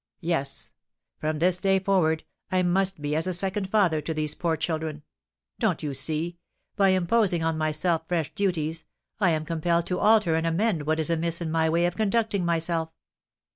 [0.21, 0.73] "Yes;
[1.19, 5.03] from this day forward I must be as a second father to these poor children.
[5.59, 6.39] Don't you see,
[6.75, 8.85] by imposing on myself fresh duties,
[9.19, 12.43] I am compelled to alter and amend what is amiss in my way of conducting
[12.43, 12.89] myself?